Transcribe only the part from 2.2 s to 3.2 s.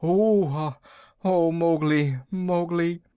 Mowgli!